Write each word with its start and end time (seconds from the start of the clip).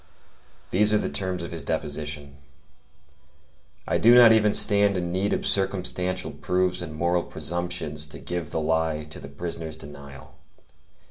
These 0.71 0.91
are 0.93 0.97
the 0.97 1.11
terms 1.11 1.43
of 1.43 1.51
his 1.51 1.61
deposition: 1.63 2.37
'I 3.87 3.99
do 3.99 4.15
not 4.15 4.33
even 4.33 4.51
stand 4.51 4.97
in 4.97 5.11
need 5.11 5.31
of 5.31 5.45
circumstantial 5.45 6.31
proofs 6.31 6.81
and 6.81 6.95
moral 6.95 7.21
presumptions 7.21 8.07
to 8.07 8.17
give 8.17 8.49
the 8.49 8.59
lie 8.61 9.03
to 9.03 9.19
the 9.19 9.29
prisoner's 9.29 9.75
denial. 9.77 10.33